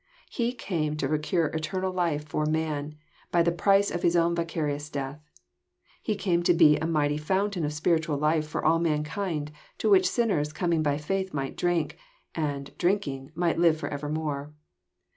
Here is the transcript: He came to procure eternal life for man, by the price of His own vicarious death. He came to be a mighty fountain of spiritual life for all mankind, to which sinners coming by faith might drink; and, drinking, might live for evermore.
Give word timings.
He 0.31 0.51
came 0.53 0.97
to 0.97 1.07
procure 1.07 1.45
eternal 1.49 1.91
life 1.93 2.27
for 2.27 2.47
man, 2.47 2.95
by 3.31 3.43
the 3.43 3.51
price 3.51 3.91
of 3.91 4.01
His 4.01 4.15
own 4.15 4.33
vicarious 4.33 4.89
death. 4.89 5.21
He 6.01 6.15
came 6.15 6.41
to 6.41 6.55
be 6.55 6.75
a 6.75 6.87
mighty 6.87 7.17
fountain 7.19 7.63
of 7.63 7.71
spiritual 7.71 8.17
life 8.17 8.47
for 8.47 8.65
all 8.65 8.79
mankind, 8.79 9.51
to 9.77 9.91
which 9.91 10.09
sinners 10.09 10.53
coming 10.53 10.81
by 10.81 10.97
faith 10.97 11.35
might 11.35 11.55
drink; 11.55 11.99
and, 12.33 12.75
drinking, 12.79 13.31
might 13.35 13.59
live 13.59 13.77
for 13.77 13.89
evermore. 13.89 14.55